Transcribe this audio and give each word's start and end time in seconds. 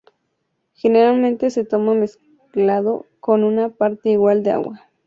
Generalmente 0.73 1.51
se 1.51 1.63
toma 1.63 1.93
mezclado 1.93 3.05
con 3.19 3.43
una 3.43 3.69
parte 3.69 4.09
igual 4.09 4.41
de 4.41 4.49
agua. 4.49 4.89